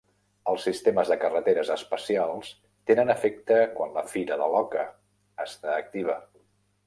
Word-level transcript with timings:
Els 0.51 0.63
sistemes 0.67 1.09
de 1.13 1.17
carreteres 1.23 1.69
especials 1.73 2.49
tenen 2.91 3.13
efecte 3.15 3.59
quan 3.77 3.93
la 3.99 4.05
Fira 4.15 4.37
de 4.45 4.47
l'Oca 4.55 4.87
està 5.45 5.77
activa. 5.85 6.17